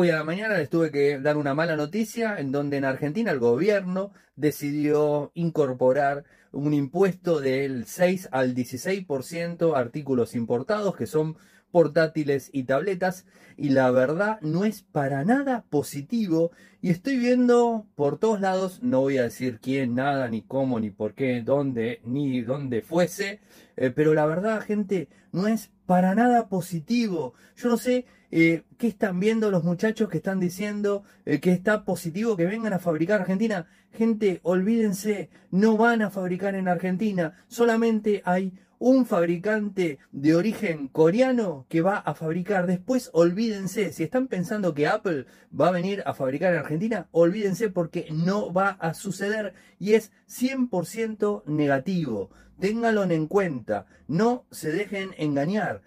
[0.00, 3.32] Hoy a la mañana les tuve que dar una mala noticia en donde en Argentina
[3.32, 11.36] el gobierno decidió incorporar un impuesto del 6 al 16% a artículos importados que son
[11.72, 13.26] portátiles y tabletas
[13.56, 16.52] y la verdad no es para nada positivo.
[16.80, 20.90] Y estoy viendo por todos lados, no voy a decir quién, nada, ni cómo, ni
[20.90, 23.40] por qué, dónde, ni dónde fuese,
[23.76, 27.32] eh, pero la verdad gente no es para nada positivo.
[27.56, 31.86] Yo no sé eh, qué están viendo los muchachos que están diciendo eh, que está
[31.86, 33.66] positivo que vengan a fabricar Argentina.
[33.90, 41.64] Gente, olvídense, no van a fabricar en Argentina, solamente hay un fabricante de origen coreano
[41.70, 42.66] que va a fabricar.
[42.66, 45.24] Después, olvídense, si están pensando que Apple
[45.58, 50.12] va a venir a fabricar en Argentina, olvídense porque no va a suceder y es
[50.28, 52.28] 100% negativo.
[52.60, 55.82] Ténganlo en cuenta, no se dejen engañar.